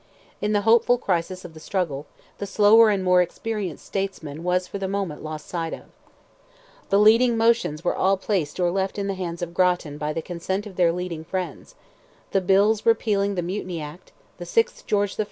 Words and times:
In 0.41 0.51
the 0.51 0.61
hopeful 0.61 0.97
crisis 0.97 1.45
of 1.45 1.53
the 1.53 1.59
struggle, 1.59 2.07
the 2.39 2.47
slower 2.47 2.89
and 2.89 3.03
more 3.03 3.21
experienced 3.21 3.85
statesman 3.85 4.41
was 4.43 4.67
for 4.67 4.79
the 4.79 4.87
moment 4.87 5.23
lost 5.23 5.47
sight 5.47 5.73
of. 5.73 5.83
The 6.89 6.97
leading 6.97 7.37
motions 7.37 7.83
were 7.83 7.95
all 7.95 8.17
placed 8.17 8.59
or 8.59 8.71
left 8.71 8.97
in 8.97 9.05
the 9.05 9.13
hands 9.13 9.43
of 9.43 9.53
Grattan 9.53 9.99
by 9.99 10.11
the 10.11 10.23
consent 10.23 10.65
of 10.65 10.75
their 10.75 10.91
leading 10.91 11.23
friends; 11.23 11.75
the 12.31 12.41
bills 12.41 12.83
repealing 12.83 13.35
the 13.35 13.43
Mutiny 13.43 13.79
Act, 13.79 14.11
the 14.39 14.45
6th 14.45 14.87
George 14.87 15.19
I. 15.19 15.19